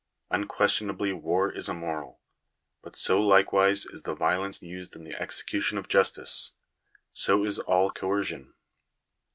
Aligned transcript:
Unquestionably 0.31 1.13
war 1.13 1.51
is 1.51 1.69
immoral. 1.69 2.21
But 2.81 2.95
so 2.95 3.21
like 3.21 3.53
wise 3.53 3.85
is 3.85 4.01
the 4.01 4.15
violence 4.15 4.63
used 4.63 4.95
in 4.95 5.03
the 5.03 5.13
execution 5.21 5.77
of 5.77 5.87
justice; 5.87 6.53
so 7.13 7.45
is 7.45 7.59
all 7.59 7.91
coercion. 7.91 8.55